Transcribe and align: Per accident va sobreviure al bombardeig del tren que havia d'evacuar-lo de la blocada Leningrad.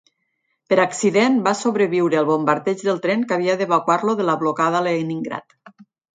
Per 0.71 0.77
accident 0.83 1.35
va 1.47 1.53
sobreviure 1.59 2.19
al 2.21 2.25
bombardeig 2.31 2.81
del 2.89 3.03
tren 3.05 3.27
que 3.29 3.37
havia 3.37 3.59
d'evacuar-lo 3.61 4.19
de 4.23 4.27
la 4.31 4.39
blocada 4.47 4.85
Leningrad. 4.91 5.57